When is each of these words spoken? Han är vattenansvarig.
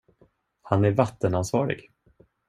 Han 0.61 0.85
är 0.85 0.91
vattenansvarig. 0.91 1.89